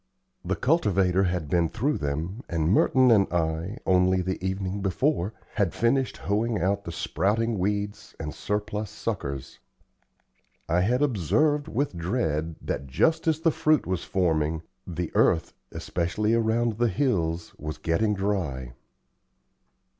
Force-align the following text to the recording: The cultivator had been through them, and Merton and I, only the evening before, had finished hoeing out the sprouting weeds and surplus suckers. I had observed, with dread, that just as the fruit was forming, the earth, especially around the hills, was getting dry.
The 0.43 0.55
cultivator 0.55 1.25
had 1.25 1.47
been 1.47 1.69
through 1.69 1.99
them, 1.99 2.41
and 2.49 2.71
Merton 2.71 3.11
and 3.11 3.31
I, 3.31 3.77
only 3.85 4.21
the 4.23 4.43
evening 4.43 4.81
before, 4.81 5.31
had 5.53 5.75
finished 5.75 6.17
hoeing 6.17 6.59
out 6.59 6.85
the 6.85 6.91
sprouting 6.91 7.59
weeds 7.59 8.15
and 8.19 8.33
surplus 8.33 8.89
suckers. 8.89 9.59
I 10.67 10.81
had 10.81 11.03
observed, 11.03 11.67
with 11.67 11.95
dread, 11.95 12.55
that 12.63 12.87
just 12.87 13.27
as 13.27 13.41
the 13.41 13.51
fruit 13.51 13.85
was 13.85 14.03
forming, 14.03 14.63
the 14.87 15.11
earth, 15.13 15.53
especially 15.71 16.33
around 16.33 16.79
the 16.79 16.87
hills, 16.87 17.53
was 17.59 17.77
getting 17.77 18.15
dry. 18.15 18.73